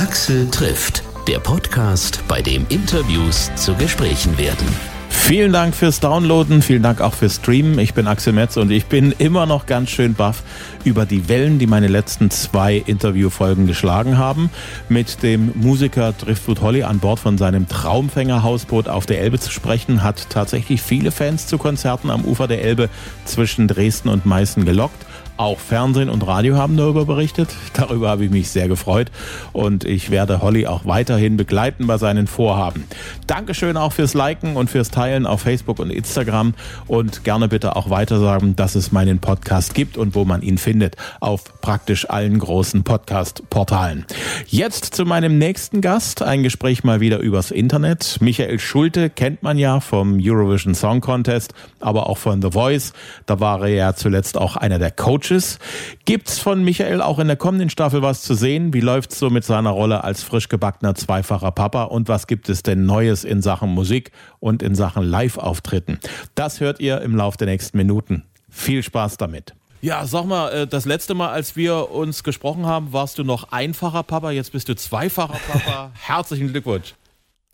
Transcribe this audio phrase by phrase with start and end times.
[0.00, 4.66] Axel trifft, der Podcast, bei dem Interviews zu Gesprächen werden.
[5.10, 7.78] Vielen Dank fürs Downloaden, vielen Dank auch fürs Streamen.
[7.78, 10.42] Ich bin Axel Metz und ich bin immer noch ganz schön baff
[10.84, 14.48] über die Wellen, die meine letzten zwei Interviewfolgen geschlagen haben.
[14.88, 20.02] Mit dem Musiker Driftwood Holly an Bord von seinem Traumfänger-Hausboot auf der Elbe zu sprechen,
[20.02, 22.88] hat tatsächlich viele Fans zu Konzerten am Ufer der Elbe
[23.26, 25.04] zwischen Dresden und Meißen gelockt.
[25.40, 27.48] Auch Fernsehen und Radio haben darüber berichtet.
[27.72, 29.10] Darüber habe ich mich sehr gefreut
[29.54, 32.84] und ich werde Holly auch weiterhin begleiten bei seinen Vorhaben.
[33.26, 36.52] Dankeschön auch fürs Liken und fürs Teilen auf Facebook und Instagram
[36.88, 40.96] und gerne bitte auch weitersagen, dass es meinen Podcast gibt und wo man ihn findet
[41.20, 44.04] auf praktisch allen großen Podcast-Portalen.
[44.46, 48.18] Jetzt zu meinem nächsten Gast, ein Gespräch mal wieder übers Internet.
[48.20, 52.92] Michael Schulte kennt man ja vom Eurovision Song Contest, aber auch von The Voice.
[53.24, 55.58] Da war er ja zuletzt auch einer der Coaches Coaches.
[56.04, 58.74] Gibt's von Michael auch in der kommenden Staffel was zu sehen?
[58.74, 61.84] Wie läuft's so mit seiner Rolle als frisch gebackener zweifacher Papa?
[61.84, 66.00] Und was gibt es denn Neues in Sachen Musik und in Sachen Live-Auftritten?
[66.34, 68.24] Das hört ihr im Laufe der nächsten Minuten.
[68.48, 69.54] Viel Spaß damit.
[69.82, 73.50] Ja, sag mal, äh, das letzte Mal, als wir uns gesprochen haben, warst du noch
[73.52, 75.92] einfacher Papa, jetzt bist du zweifacher Papa.
[76.06, 76.94] Herzlichen Glückwunsch.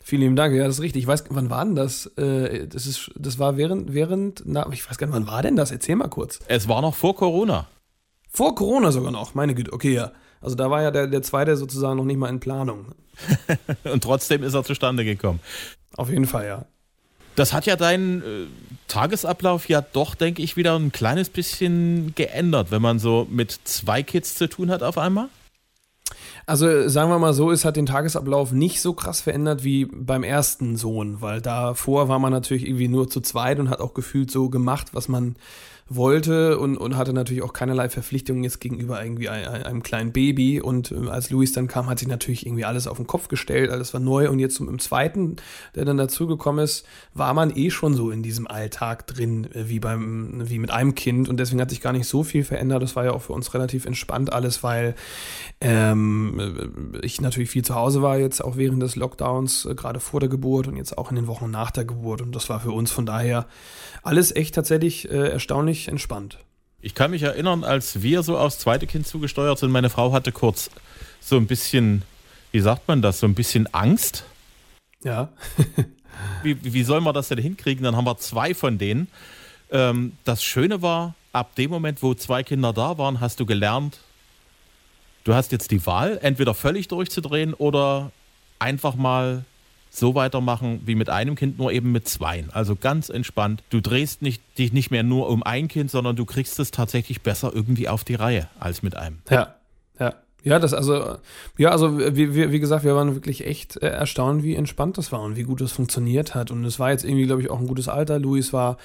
[0.07, 1.01] Vielen lieben Dank, ja, das ist richtig.
[1.01, 2.05] Ich weiß, wann war denn das?
[2.15, 5.57] Äh, das, ist, das war während, während, na, ich weiß gar nicht, wann war denn
[5.57, 5.69] das?
[5.69, 6.39] Erzähl mal kurz.
[6.47, 7.67] Es war noch vor Corona.
[8.29, 10.13] Vor Corona sogar noch, meine Güte, okay, ja.
[10.39, 12.93] Also da war ja der, der zweite sozusagen noch nicht mal in Planung.
[13.83, 15.41] Und trotzdem ist er zustande gekommen.
[15.97, 16.65] Auf jeden Fall, ja.
[17.35, 18.47] Das hat ja deinen äh,
[18.87, 24.03] Tagesablauf ja doch, denke ich, wieder ein kleines bisschen geändert, wenn man so mit zwei
[24.03, 25.27] Kids zu tun hat auf einmal.
[26.49, 30.23] Also sagen wir mal so, es hat den Tagesablauf nicht so krass verändert wie beim
[30.23, 34.31] ersten Sohn, weil davor war man natürlich irgendwie nur zu zweit und hat auch gefühlt
[34.31, 35.35] so gemacht, was man
[35.89, 40.59] wollte und, und hatte natürlich auch keinerlei Verpflichtungen jetzt gegenüber irgendwie einem, kleinen Baby.
[40.59, 43.71] Und äh, als Luis dann kam, hat sich natürlich irgendwie alles auf den Kopf gestellt,
[43.71, 44.29] alles war neu.
[44.29, 45.37] Und jetzt im zweiten,
[45.75, 49.79] der dann dazugekommen ist, war man eh schon so in diesem Alltag drin, äh, wie
[49.79, 51.29] beim, wie mit einem Kind.
[51.29, 52.83] Und deswegen hat sich gar nicht so viel verändert.
[52.83, 54.95] Das war ja auch für uns relativ entspannt alles, weil
[55.61, 60.19] ähm, äh, ich natürlich viel zu Hause war jetzt auch während des Lockdowns, gerade vor
[60.19, 62.21] der Geburt und jetzt auch in den Wochen nach der Geburt.
[62.21, 63.47] Und das war für uns von daher
[64.03, 66.39] alles echt tatsächlich äh, erstaunlich entspannt.
[66.81, 70.31] Ich kann mich erinnern, als wir so aufs zweite Kind zugesteuert sind, meine Frau hatte
[70.31, 70.69] kurz
[71.19, 72.03] so ein bisschen,
[72.51, 74.23] wie sagt man das, so ein bisschen Angst.
[75.03, 75.29] Ja.
[76.43, 77.83] wie, wie soll man das denn hinkriegen?
[77.83, 79.07] Dann haben wir zwei von denen.
[79.71, 83.99] Ähm, das Schöne war, ab dem Moment, wo zwei Kinder da waren, hast du gelernt,
[85.23, 88.11] du hast jetzt die Wahl, entweder völlig durchzudrehen oder
[88.59, 89.45] einfach mal
[89.97, 92.49] so weitermachen wie mit einem Kind, nur eben mit zweien.
[92.51, 93.63] Also ganz entspannt.
[93.69, 97.21] Du drehst nicht, dich nicht mehr nur um ein Kind, sondern du kriegst es tatsächlich
[97.21, 99.19] besser irgendwie auf die Reihe als mit einem.
[99.29, 99.55] Ja,
[99.99, 100.13] ja.
[100.47, 101.17] Ja, das also,
[101.57, 105.11] ja, also wie, wie, wie gesagt, wir waren wirklich echt äh, erstaunt, wie entspannt das
[105.11, 106.51] war und wie gut das funktioniert hat.
[106.51, 108.17] Und es war jetzt irgendwie, glaube ich, auch ein gutes Alter.
[108.17, 108.77] Luis war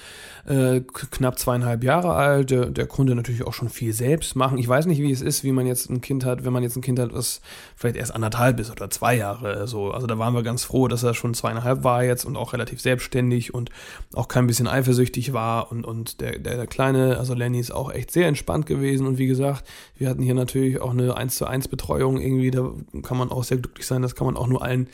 [0.45, 4.57] äh, knapp zweieinhalb Jahre alt, der, der konnte natürlich auch schon viel selbst machen.
[4.57, 6.75] Ich weiß nicht, wie es ist, wie man jetzt ein Kind hat, wenn man jetzt
[6.75, 7.39] ein Kind hat, was
[7.77, 9.91] vielleicht erst anderthalb ist oder zwei Jahre so.
[9.91, 12.81] Also da waren wir ganz froh, dass er schon zweieinhalb war jetzt und auch relativ
[12.81, 13.69] selbstständig und
[14.13, 15.71] auch kein bisschen eifersüchtig war.
[15.71, 19.07] Und, und der, der, der Kleine, also Lenny, ist auch echt sehr entspannt gewesen.
[19.07, 19.65] Und wie gesagt,
[19.97, 22.71] wir hatten hier natürlich auch eine 1 zu 1 Betreuung irgendwie, da
[23.03, 24.01] kann man auch sehr glücklich sein.
[24.01, 24.87] Das kann man auch nur allen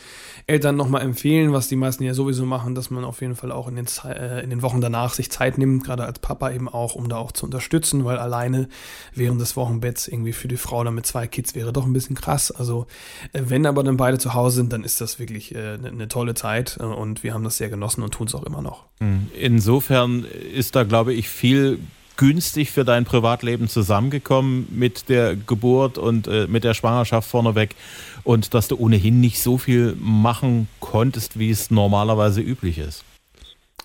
[0.48, 3.68] Eltern nochmal empfehlen, was die meisten ja sowieso machen, dass man auf jeden Fall auch
[3.68, 6.96] in den, äh, in den Wochen danach sich Zeit nimmt, gerade als Papa eben auch,
[6.96, 8.68] um da auch zu unterstützen, weil alleine
[9.14, 12.16] während des Wochenbetts irgendwie für die Frau dann mit zwei Kids wäre doch ein bisschen
[12.16, 12.52] krass.
[12.52, 12.88] Also
[13.34, 16.08] äh, wenn aber dann beide zu Hause sind, dann ist das wirklich äh, eine ne
[16.08, 18.86] tolle Zeit äh, und wir haben das sehr genossen und tun es auch immer noch.
[19.40, 21.80] Insofern ist da, glaube ich, viel
[22.20, 27.76] günstig für dein Privatleben zusammengekommen mit der Geburt und äh, mit der Schwangerschaft vorneweg
[28.26, 33.06] und dass du ohnehin nicht so viel machen konntest, wie es normalerweise üblich ist.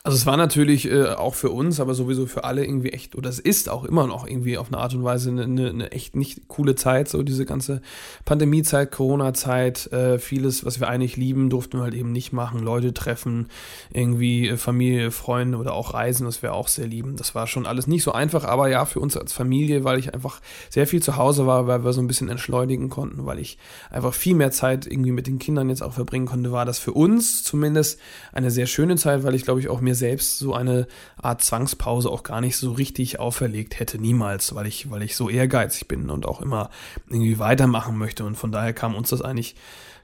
[0.07, 3.31] Also es war natürlich äh, auch für uns, aber sowieso für alle irgendwie echt, oder
[3.31, 6.15] es ist auch immer noch irgendwie auf eine Art und Weise eine, eine, eine echt
[6.15, 7.81] nicht coole Zeit, so diese ganze
[8.27, 12.93] Pandemiezeit, Corona-Zeit, äh, vieles, was wir eigentlich lieben, durften wir halt eben nicht machen, Leute
[12.93, 13.49] treffen,
[13.95, 17.17] irgendwie äh, Familie, Freunde oder auch Reisen, was wir auch sehr lieben.
[17.17, 20.13] Das war schon alles nicht so einfach, aber ja, für uns als Familie, weil ich
[20.13, 23.57] einfach sehr viel zu Hause war, weil wir so ein bisschen entschleunigen konnten, weil ich
[23.89, 26.93] einfach viel mehr Zeit irgendwie mit den Kindern jetzt auch verbringen konnte, war das für
[26.93, 27.99] uns zumindest
[28.35, 30.87] eine sehr schöne Zeit, weil ich glaube ich auch mir mir selbst so eine
[31.17, 35.31] Art Zwangspause auch gar nicht so richtig auferlegt hätte, niemals, weil ich, weil ich so
[35.31, 36.71] ehrgeizig bin und auch immer
[37.09, 38.25] irgendwie weitermachen möchte.
[38.25, 39.55] Und von daher kam uns das eigentlich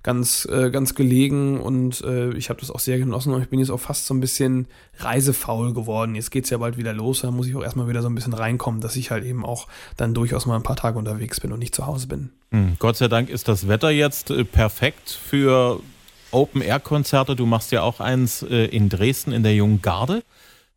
[0.03, 3.59] ganz, äh, ganz gelegen und äh, ich habe das auch sehr genossen und ich bin
[3.59, 4.67] jetzt auch fast so ein bisschen
[4.99, 6.15] reisefaul geworden.
[6.15, 8.33] Jetzt geht's ja bald wieder los, da muss ich auch erstmal wieder so ein bisschen
[8.33, 9.67] reinkommen, dass ich halt eben auch
[9.99, 12.31] dann durchaus mal ein paar Tage unterwegs bin und nicht zu Hause bin.
[12.51, 15.81] Hm, Gott sei Dank ist das Wetter jetzt äh, perfekt für
[16.31, 17.37] Open-Air-Konzerte.
[17.37, 20.23] Du machst ja auch eins äh, in Dresden in der Jungen Garde.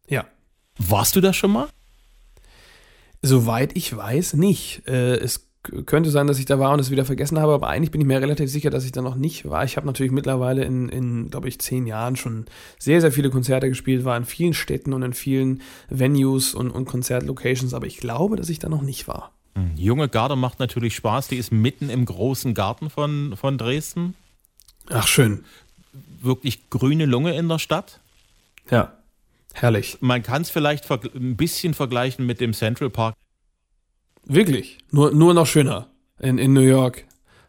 [0.07, 0.25] Ja.
[0.77, 1.67] Warst du da schon mal?
[3.21, 4.87] Soweit ich weiß, nicht.
[4.87, 5.47] Äh, es
[5.85, 8.07] könnte sein, dass ich da war und es wieder vergessen habe, aber eigentlich bin ich
[8.07, 9.63] mir relativ sicher, dass ich da noch nicht war.
[9.63, 12.45] Ich habe natürlich mittlerweile in, in glaube ich, zehn Jahren schon
[12.77, 16.85] sehr, sehr viele Konzerte gespielt, war in vielen Städten und in vielen Venues und, und
[16.85, 19.31] Konzertlocations, aber ich glaube, dass ich da noch nicht war.
[19.55, 21.29] Hm, Junge Garde macht natürlich Spaß.
[21.29, 24.15] Die ist mitten im großen Garten von, von Dresden.
[24.89, 25.45] Ach, schön.
[26.21, 27.99] Wirklich grüne Lunge in der Stadt.
[28.69, 28.93] Ja,
[29.53, 29.97] herrlich.
[30.01, 33.15] Man kann es vielleicht ein bisschen vergleichen mit dem Central Park
[34.25, 34.77] Wirklich.
[34.91, 35.87] Nur, nur noch schöner.
[36.19, 37.05] In, in New York.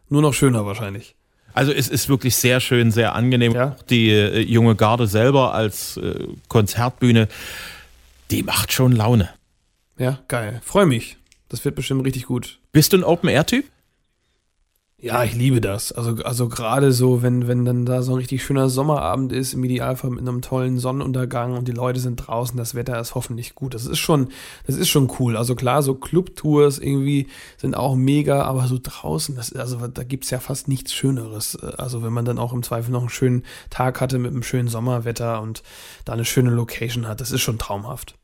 [0.09, 1.15] Nur noch schöner wahrscheinlich.
[1.53, 3.53] Also es ist wirklich sehr schön, sehr angenehm.
[3.53, 3.75] Ja.
[3.89, 7.29] Die äh, junge Garde selber als äh, Konzertbühne,
[8.29, 9.29] die macht schon Laune.
[9.97, 10.61] Ja, geil.
[10.65, 11.17] Freue mich.
[11.47, 12.59] Das wird bestimmt richtig gut.
[12.73, 13.65] Bist du ein Open-Air-Typ?
[15.05, 15.91] Ja, ich liebe das.
[15.91, 19.63] Also, also gerade so, wenn, wenn dann da so ein richtig schöner Sommerabend ist, im
[19.63, 23.75] Idealfall mit einem tollen Sonnenuntergang und die Leute sind draußen, das Wetter ist hoffentlich gut.
[23.75, 24.29] Das ist schon,
[24.65, 25.37] das ist schon cool.
[25.37, 30.31] Also klar, so Clubtours irgendwie sind auch mega, aber so draußen, das, also da gibt's
[30.31, 31.55] ja fast nichts Schöneres.
[31.55, 34.69] Also wenn man dann auch im Zweifel noch einen schönen Tag hatte mit einem schönen
[34.69, 35.61] Sommerwetter und
[36.05, 38.15] da eine schöne Location hat, das ist schon traumhaft.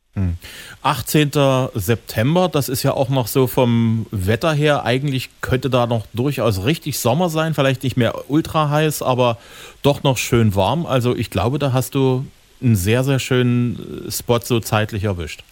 [0.81, 1.31] 18.
[1.33, 1.69] Hm.
[1.73, 6.65] September, das ist ja auch noch so vom Wetter her, eigentlich könnte da noch durchaus
[6.65, 9.37] richtig Sommer sein, vielleicht nicht mehr ultra heiß, aber
[9.81, 10.85] doch noch schön warm.
[10.85, 12.25] Also ich glaube, da hast du
[12.61, 15.43] einen sehr, sehr schönen Spot so zeitlich erwischt.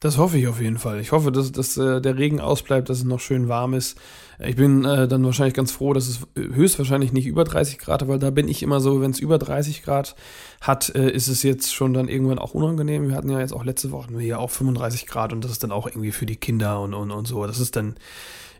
[0.00, 1.00] Das hoffe ich auf jeden Fall.
[1.00, 3.98] Ich hoffe, dass, dass äh, der Regen ausbleibt, dass es noch schön warm ist.
[4.38, 8.20] Ich bin äh, dann wahrscheinlich ganz froh, dass es höchstwahrscheinlich nicht über 30 Grad, weil
[8.20, 10.14] da bin ich immer so, wenn es über 30 Grad
[10.60, 13.08] hat, äh, ist es jetzt schon dann irgendwann auch unangenehm.
[13.08, 15.72] Wir hatten ja jetzt auch letzte Woche hier auch 35 Grad und das ist dann
[15.72, 17.44] auch irgendwie für die Kinder und, und, und so.
[17.48, 17.96] Das ist dann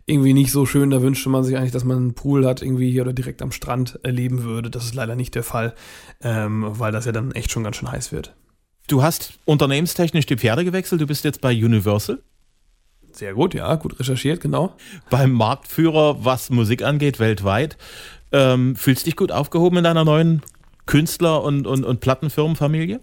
[0.06, 0.90] irgendwie nicht so schön.
[0.90, 3.52] Da wünschte man sich eigentlich, dass man einen Pool hat, irgendwie hier oder direkt am
[3.52, 4.70] Strand erleben würde.
[4.70, 5.74] Das ist leider nicht der Fall,
[6.20, 8.34] ähm, weil das ja dann echt schon ganz schön heiß wird.
[8.88, 11.00] Du hast unternehmenstechnisch die Pferde gewechselt.
[11.00, 12.20] Du bist jetzt bei Universal.
[13.12, 14.74] Sehr gut, ja, gut recherchiert, genau.
[15.10, 17.76] Beim Marktführer, was Musik angeht, weltweit.
[18.32, 20.42] Ähm, fühlst dich gut aufgehoben in deiner neuen
[20.86, 23.00] Künstler- und, und, und Plattenfirmenfamilie?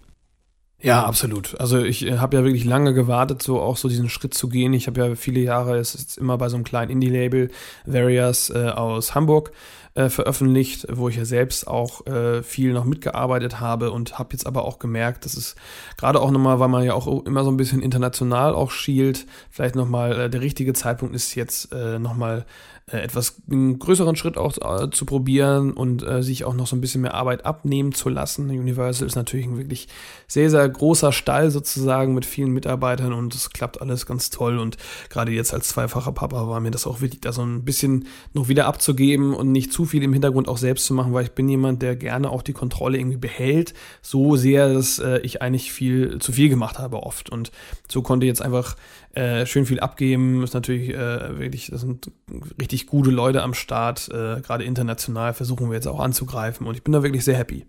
[0.85, 1.59] Ja, absolut.
[1.59, 4.71] Also ich äh, habe ja wirklich lange gewartet, so auch so diesen Schritt zu gehen.
[4.73, 7.49] Ich habe ja viele Jahre, es ist immer bei so einem kleinen Indie-Label,
[7.87, 9.51] Various äh, aus Hamburg,
[9.95, 14.45] äh, veröffentlicht, wo ich ja selbst auch äh, viel noch mitgearbeitet habe und habe jetzt
[14.45, 15.55] aber auch gemerkt, dass es
[15.97, 19.73] gerade auch nochmal, weil man ja auch immer so ein bisschen international auch schielt, vielleicht
[19.75, 22.45] nochmal äh, der richtige Zeitpunkt ist jetzt äh, nochmal
[22.87, 26.81] etwas einen größeren Schritt auch äh, zu probieren und äh, sich auch noch so ein
[26.81, 28.47] bisschen mehr Arbeit abnehmen zu lassen.
[28.51, 29.87] Universal ist natürlich ein wirklich
[30.27, 34.77] sehr, sehr großer Stall sozusagen mit vielen Mitarbeitern und es klappt alles ganz toll und
[35.09, 38.49] gerade jetzt als zweifacher Papa war mir das auch wichtig, da so ein bisschen noch
[38.49, 41.49] wieder abzugeben und nicht zu viel im Hintergrund auch selbst zu machen, weil ich bin
[41.49, 43.73] jemand, der gerne auch die Kontrolle irgendwie behält,
[44.03, 47.51] so sehr, dass äh, ich eigentlich viel zu viel gemacht habe oft und
[47.87, 48.75] so konnte jetzt einfach
[49.15, 50.43] äh, schön viel abgeben.
[50.43, 52.11] Ist natürlich äh, wirklich, das sind
[52.59, 54.09] richtig gute Leute am Start.
[54.09, 57.65] Äh, Gerade international versuchen wir jetzt auch anzugreifen und ich bin da wirklich sehr happy.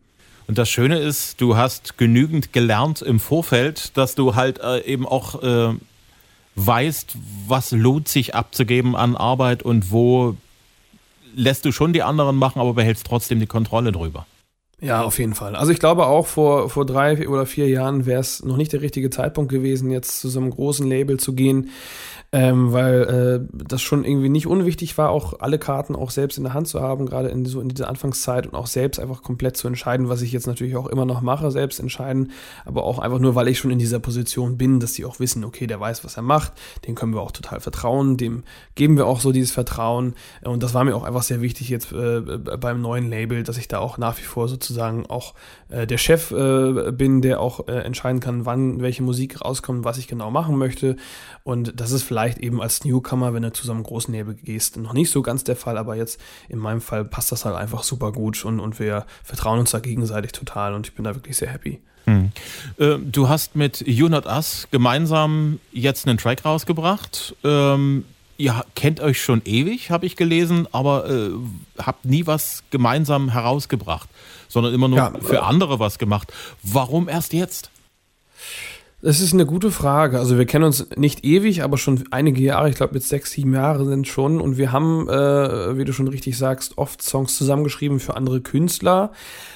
[0.48, 5.06] Und das Schöne ist, du hast genügend gelernt im Vorfeld, dass du halt äh, eben
[5.06, 5.74] auch äh,
[6.54, 7.16] weißt,
[7.48, 10.36] was lohnt sich abzugeben an Arbeit und wo
[11.34, 14.26] lässt du schon die anderen machen, aber behältst trotzdem die Kontrolle drüber.
[14.80, 15.56] Ja, auf jeden Fall.
[15.56, 18.82] Also ich glaube auch vor, vor drei oder vier Jahren wäre es noch nicht der
[18.82, 21.70] richtige Zeitpunkt gewesen, jetzt zu so einem großen Label zu gehen
[22.36, 26.44] ähm, weil äh, das schon irgendwie nicht unwichtig war, auch alle Karten auch selbst in
[26.44, 29.56] der Hand zu haben, gerade in, so in dieser Anfangszeit und auch selbst einfach komplett
[29.56, 32.32] zu entscheiden, was ich jetzt natürlich auch immer noch mache, selbst entscheiden,
[32.66, 35.44] aber auch einfach nur, weil ich schon in dieser Position bin, dass die auch wissen,
[35.46, 36.52] okay, der weiß, was er macht,
[36.86, 38.42] dem können wir auch total vertrauen, dem
[38.74, 40.12] geben wir auch so dieses Vertrauen.
[40.44, 43.66] Und das war mir auch einfach sehr wichtig jetzt äh, beim neuen Label, dass ich
[43.66, 45.32] da auch nach wie vor sozusagen auch
[45.70, 49.96] äh, der Chef äh, bin, der auch äh, entscheiden kann, wann welche Musik rauskommt, was
[49.96, 50.96] ich genau machen möchte.
[51.44, 54.34] Und das ist vielleicht vielleicht eben als Newcomer, wenn du zu so einem großen Nebel
[54.34, 57.54] gehst, noch nicht so ganz der Fall, aber jetzt in meinem Fall passt das halt
[57.54, 61.14] einfach super gut und, und wir vertrauen uns da gegenseitig total und ich bin da
[61.14, 61.80] wirklich sehr happy.
[62.06, 62.30] Hm.
[62.78, 67.34] du hast mit You Not Us gemeinsam jetzt einen Track rausgebracht.
[67.42, 68.04] Ähm,
[68.38, 71.30] ihr kennt euch schon ewig, habe ich gelesen, aber äh,
[71.78, 74.08] habt nie was gemeinsam herausgebracht,
[74.46, 76.32] sondern immer nur ja, für andere was gemacht.
[76.62, 77.70] Warum erst jetzt?
[79.06, 80.18] Das ist eine gute Frage.
[80.18, 82.68] Also wir kennen uns nicht ewig, aber schon einige Jahre.
[82.68, 84.40] Ich glaube, jetzt sechs, sieben Jahre sind schon.
[84.40, 89.12] Und wir haben, äh, wie du schon richtig sagst, oft Songs zusammengeschrieben für andere Künstler.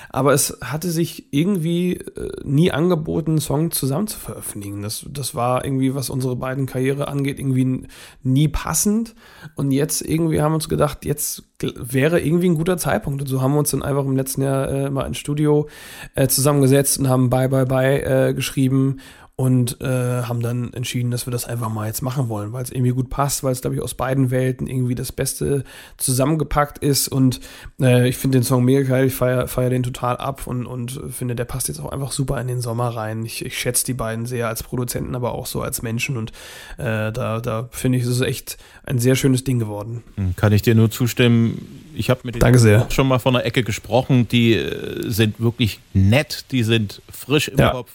[0.09, 4.83] Aber es hatte sich irgendwie äh, nie angeboten, einen Song zusammen zu veröffentlichen.
[4.83, 7.89] Das, das war irgendwie, was unsere beiden Karriere angeht, irgendwie
[8.23, 9.17] nie passend.
[9.57, 13.21] Und jetzt irgendwie haben wir uns gedacht, jetzt wäre irgendwie ein guter Zeitpunkt.
[13.21, 15.69] Und so haben wir uns dann einfach im letzten Jahr äh, mal ins Studio
[16.15, 19.01] äh, zusammengesetzt und haben Bye Bye Bye äh, geschrieben
[19.41, 22.71] und äh, haben dann entschieden, dass wir das einfach mal jetzt machen wollen, weil es
[22.71, 25.65] irgendwie gut passt, weil es, glaube ich, aus beiden Welten irgendwie das Beste
[25.97, 27.41] zusammengepackt ist und
[27.81, 31.01] äh, ich finde den Song mega geil, ich feiere feier den total ab und, und
[31.11, 33.25] finde, der passt jetzt auch einfach super in den Sommer rein.
[33.25, 36.33] Ich, ich schätze die beiden sehr als Produzenten, aber auch so als Menschen und
[36.77, 40.03] äh, da, da finde ich, es ist echt ein sehr schönes Ding geworden.
[40.17, 41.81] Hm, kann ich dir nur zustimmen.
[41.95, 46.45] Ich habe mit denen schon mal von der Ecke gesprochen, die äh, sind wirklich nett,
[46.51, 47.71] die sind frisch im ja.
[47.71, 47.91] Kopf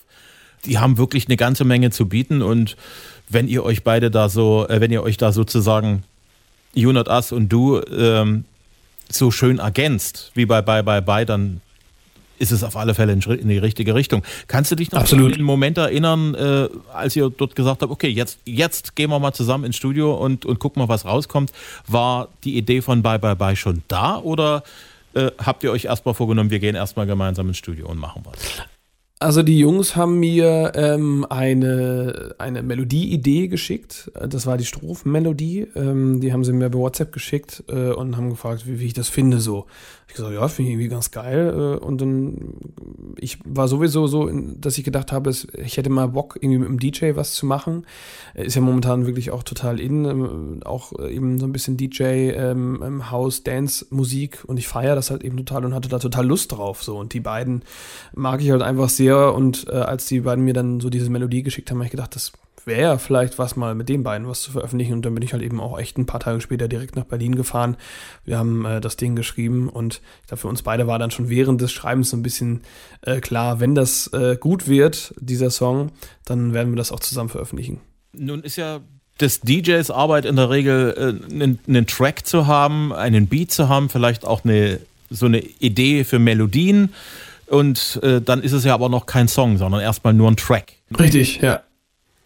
[0.65, 2.75] die haben wirklich eine ganze Menge zu bieten und
[3.29, 6.03] wenn ihr euch beide da so, äh, wenn ihr euch da sozusagen
[6.73, 8.45] You Not Us und du ähm,
[9.09, 11.61] so schön ergänzt, wie bei Bye Bye Bye, dann
[12.37, 14.23] ist es auf alle Fälle in die richtige Richtung.
[14.47, 15.31] Kannst du dich noch Absolut.
[15.31, 19.19] an den Moment erinnern, äh, als ihr dort gesagt habt, okay, jetzt, jetzt gehen wir
[19.19, 21.51] mal zusammen ins Studio und, und gucken mal, was rauskommt.
[21.87, 24.63] War die Idee von Bye Bye Bye schon da oder
[25.13, 28.65] äh, habt ihr euch erstmal vorgenommen, wir gehen erstmal gemeinsam ins Studio und machen was?
[29.17, 34.11] Also die Jungs haben mir ähm, eine, eine Melodieidee geschickt.
[34.13, 35.67] Das war die Strophenmelodie.
[35.73, 38.93] Ähm, die haben sie mir bei WhatsApp geschickt äh, und haben gefragt, wie, wie ich
[38.93, 39.67] das finde so.
[40.09, 41.47] Ich gesagt, ja, finde ich irgendwie ganz geil.
[41.47, 42.55] Äh, und dann,
[43.17, 46.79] ich war sowieso so, dass ich gedacht habe, ich hätte mal Bock, irgendwie mit dem
[46.79, 47.87] DJ was zu machen.
[48.33, 53.09] Ist ja momentan wirklich auch total in, ähm, auch eben so ein bisschen DJ, ähm,
[53.11, 56.51] House, Dance, Musik und ich feiere das halt eben total und hatte da total Lust
[56.51, 56.83] drauf.
[56.83, 56.97] So.
[56.97, 57.63] Und die beiden
[58.13, 59.04] mag ich halt einfach sehr.
[59.13, 62.15] Und äh, als die beiden mir dann so diese Melodie geschickt haben, habe ich gedacht,
[62.15, 62.33] das
[62.65, 64.93] wäre vielleicht was mal mit den beiden was zu veröffentlichen.
[64.93, 67.35] Und dann bin ich halt eben auch echt ein paar Tage später direkt nach Berlin
[67.35, 67.77] gefahren.
[68.23, 71.29] Wir haben äh, das Ding geschrieben und ich glaube, für uns beide war dann schon
[71.29, 72.61] während des Schreibens so ein bisschen
[73.01, 75.91] äh, klar, wenn das äh, gut wird, dieser Song,
[76.25, 77.81] dann werden wir das auch zusammen veröffentlichen.
[78.13, 78.79] Nun ist ja
[79.19, 83.69] des DJs Arbeit in der Regel, äh, einen, einen Track zu haben, einen Beat zu
[83.69, 86.93] haben, vielleicht auch eine so eine Idee für Melodien.
[87.47, 90.73] Und äh, dann ist es ja aber noch kein Song, sondern erstmal nur ein Track.
[90.99, 91.61] Richtig, ja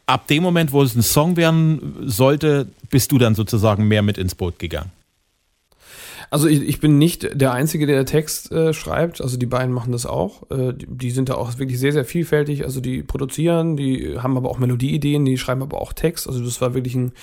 [0.09, 4.17] ab dem Moment, wo es ein Song werden sollte, bist du dann sozusagen mehr mit
[4.17, 4.91] ins Boot gegangen.
[6.31, 9.21] Also ich, ich bin nicht der Einzige, der Text äh, schreibt.
[9.21, 10.49] Also die beiden machen das auch.
[10.51, 12.65] Äh, die, die, sind da auch wirklich sehr, sehr vielfältig.
[12.65, 16.27] Also die produzieren, die haben aber auch Melodieideen, die schreiben aber auch Text.
[16.27, 17.13] Also das war wirklich ein,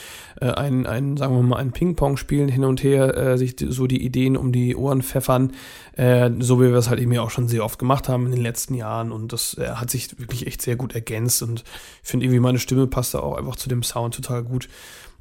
[0.41, 4.05] äh, ein, ein sagen wir mal, ein Ping-Pong-Spielen hin und her, äh, sich so die
[4.05, 5.53] Ideen um die Ohren pfeffern.
[5.93, 8.33] Äh, so wie wir es halt eben ja auch schon sehr oft gemacht haben in
[8.33, 9.13] den letzten Jahren.
[9.13, 11.43] Und das äh, hat sich wirklich echt sehr gut ergänzt.
[11.43, 11.63] Und
[12.03, 14.69] ich finde irgendwie meine Stimme passt da auch einfach zu dem Sound total gut.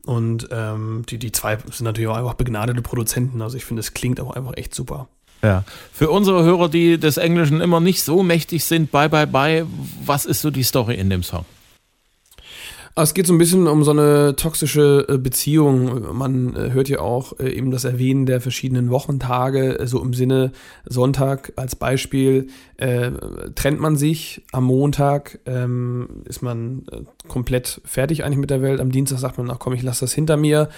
[0.06, 3.42] Und ähm, die, die zwei sind natürlich auch einfach begnadete Produzenten.
[3.42, 5.08] Also ich finde, es klingt auch einfach echt super.
[5.42, 5.64] Ja.
[5.92, 9.66] Für unsere Hörer, die des Englischen immer nicht so mächtig sind, bye bye bye,
[10.04, 11.46] was ist so die Story in dem Song?
[12.98, 16.16] Es geht so ein bisschen um so eine toxische äh, Beziehung.
[16.16, 20.54] Man äh, hört ja auch äh, eben das Erwähnen der verschiedenen Wochentage, so im Sinne
[20.86, 22.48] Sonntag als Beispiel.
[22.78, 23.12] Äh,
[23.54, 26.86] trennt man sich am Montag, ähm, ist man
[27.28, 28.80] komplett fertig eigentlich mit der Welt.
[28.80, 30.70] Am Dienstag sagt man, ach komm, ich lasse das hinter mir.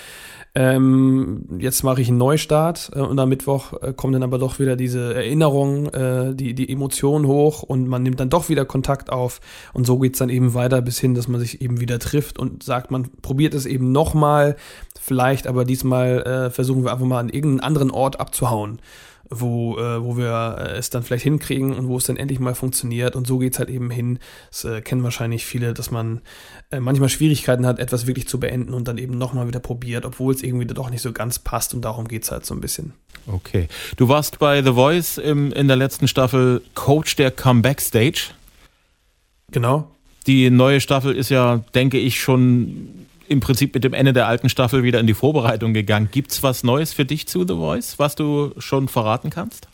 [0.55, 5.13] Ähm, jetzt mache ich einen Neustart und am Mittwoch kommen dann aber doch wieder diese
[5.13, 9.39] Erinnerungen, äh, die, die Emotionen hoch und man nimmt dann doch wieder Kontakt auf
[9.74, 12.39] und so geht es dann eben weiter bis hin, dass man sich eben wieder trifft
[12.39, 14.55] und sagt, man probiert es eben nochmal,
[14.99, 18.81] vielleicht aber diesmal äh, versuchen wir einfach mal an irgendeinen anderen Ort abzuhauen
[19.29, 22.55] wo, äh, wo wir äh, es dann vielleicht hinkriegen und wo es dann endlich mal
[22.55, 23.15] funktioniert.
[23.15, 24.19] Und so geht es halt eben hin.
[24.49, 26.21] Das äh, kennen wahrscheinlich viele, dass man
[26.71, 30.33] äh, manchmal Schwierigkeiten hat, etwas wirklich zu beenden und dann eben nochmal wieder probiert, obwohl
[30.33, 31.73] es irgendwie doch nicht so ganz passt.
[31.73, 32.93] Und darum geht es halt so ein bisschen.
[33.27, 33.67] Okay.
[33.97, 38.31] Du warst bei The Voice im, in der letzten Staffel Coach der Comeback Stage.
[39.51, 39.91] Genau.
[40.27, 44.50] Die neue Staffel ist ja, denke ich, schon im Prinzip mit dem Ende der alten
[44.50, 46.10] Staffel wieder in die Vorbereitung gegangen.
[46.12, 49.67] Gibt es was Neues für dich zu The Voice, was du schon verraten kannst?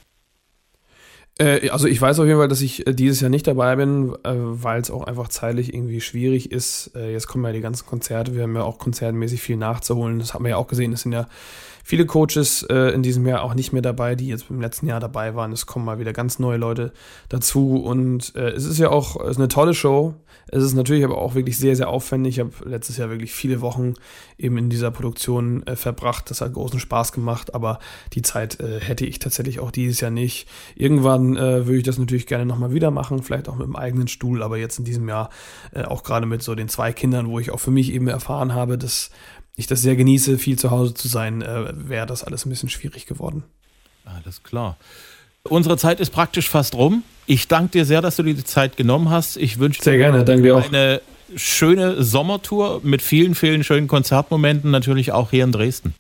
[1.40, 4.14] Äh, also ich weiß auf jeden Fall, dass ich äh, dieses Jahr nicht dabei bin,
[4.24, 6.92] äh, weil es auch einfach zeitlich irgendwie schwierig ist.
[6.96, 10.20] Jetzt kommen ja die ganzen Konzerte, wir haben ja auch konzertmäßig viel nachzuholen.
[10.20, 10.94] Das haben wir ja auch gesehen.
[10.94, 11.28] Es sind ja
[11.84, 15.02] viele Coaches äh, in diesem Jahr auch nicht mehr dabei, die jetzt im letzten Jahr
[15.02, 15.52] dabei waren.
[15.52, 16.94] Es kommen mal wieder ganz neue Leute
[17.30, 20.16] dazu und äh, es ist ja auch ist eine tolle Show.
[20.48, 22.36] Es ist natürlich aber auch wirklich sehr, sehr aufwendig.
[22.36, 23.96] Ich habe letztes Jahr wirklich viele Wochen
[24.38, 26.30] eben in dieser Produktion äh, verbracht.
[26.30, 27.80] Das hat großen Spaß gemacht, aber
[28.14, 30.48] die Zeit äh, hätte ich tatsächlich auch dieses Jahr nicht.
[30.76, 34.08] Irgendwann äh, würde ich das natürlich gerne nochmal wieder machen, vielleicht auch mit dem eigenen
[34.08, 35.30] Stuhl, aber jetzt in diesem Jahr
[35.74, 38.54] äh, auch gerade mit so den zwei Kindern, wo ich auch für mich eben erfahren
[38.54, 39.10] habe, dass
[39.56, 42.70] ich das sehr genieße, viel zu Hause zu sein, äh, wäre das alles ein bisschen
[42.70, 43.44] schwierig geworden.
[44.06, 44.78] Alles klar.
[45.44, 47.04] Unsere Zeit ist praktisch fast rum.
[47.26, 49.38] Ich danke dir sehr, dass du dir die Zeit genommen hast.
[49.38, 50.68] Ich wünsche dir gerne, danke auch.
[50.68, 51.02] eine
[51.36, 55.96] schöne Sommertour mit vielen, vielen schönen Konzertmomenten, natürlich auch hier in Dresden.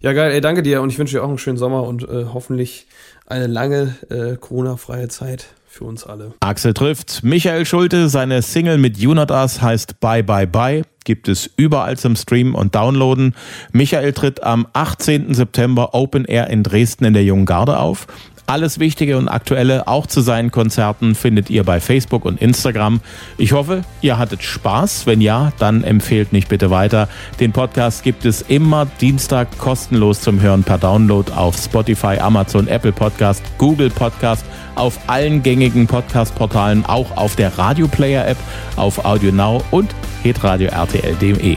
[0.00, 2.26] Ja, geil, ey, danke dir und ich wünsche dir auch einen schönen Sommer und äh,
[2.32, 2.86] hoffentlich
[3.26, 6.34] eine lange äh, Corona-freie Zeit für uns alle.
[6.40, 8.08] Axel trifft Michael Schulte.
[8.08, 10.82] Seine Single mit You Not Us heißt Bye Bye Bye.
[11.04, 13.34] Gibt es überall zum Streamen und Downloaden.
[13.72, 15.34] Michael tritt am 18.
[15.34, 18.06] September Open Air in Dresden in der Jungen Garde auf.
[18.46, 23.00] Alles Wichtige und Aktuelle auch zu seinen Konzerten findet ihr bei Facebook und Instagram.
[23.38, 25.06] Ich hoffe, ihr hattet Spaß.
[25.06, 27.08] Wenn ja, dann empfehlt mich bitte weiter.
[27.40, 32.92] Den Podcast gibt es immer Dienstag kostenlos zum Hören per Download auf Spotify, Amazon, Apple
[32.92, 34.44] Podcast, Google Podcast,
[34.74, 38.38] auf allen gängigen Podcast-Portalen, auch auf der Radio Player App,
[38.76, 41.56] auf Audio Now und hitradio RTL.de.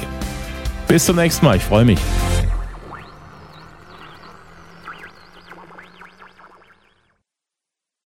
[0.87, 1.57] Bis zum nächsten Mal.
[1.57, 1.99] Ich freue mich.